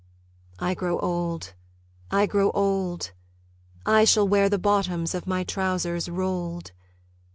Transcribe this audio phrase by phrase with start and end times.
[0.57, 1.53] I grow old...
[2.09, 3.11] I grow old...
[3.85, 6.71] I shall wear the bottoms of my trousers rolled.